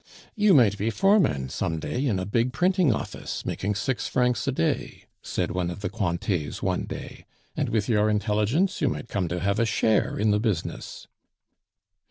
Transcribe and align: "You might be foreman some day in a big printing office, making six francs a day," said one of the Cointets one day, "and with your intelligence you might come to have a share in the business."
"You 0.35 0.55
might 0.55 0.79
be 0.79 0.89
foreman 0.89 1.49
some 1.49 1.79
day 1.79 2.07
in 2.07 2.17
a 2.17 2.25
big 2.25 2.53
printing 2.53 2.91
office, 2.91 3.45
making 3.45 3.75
six 3.75 4.07
francs 4.07 4.47
a 4.47 4.51
day," 4.51 5.03
said 5.21 5.51
one 5.51 5.69
of 5.69 5.81
the 5.81 5.91
Cointets 5.91 6.63
one 6.63 6.85
day, 6.85 7.23
"and 7.55 7.69
with 7.69 7.87
your 7.87 8.09
intelligence 8.09 8.81
you 8.81 8.89
might 8.89 9.09
come 9.09 9.27
to 9.27 9.39
have 9.41 9.59
a 9.59 9.63
share 9.67 10.17
in 10.17 10.31
the 10.31 10.39
business." 10.39 11.05